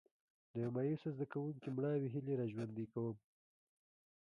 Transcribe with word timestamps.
د 0.51 0.53
یو 0.63 0.69
مایوسه 0.75 1.09
زده 1.15 1.25
کوونکي 1.33 1.67
مړاوې 1.75 2.07
هیلې 2.15 2.33
را 2.39 2.45
ژوندي 2.51 2.85
کوم. 2.93 3.17